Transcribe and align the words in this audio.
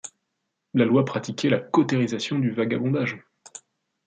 La 0.73 0.83
loi 0.85 1.05
pratiquait 1.05 1.51
la 1.51 1.59
cautérisation 1.59 2.39
du 2.39 2.49
vagabondage. 2.49 3.19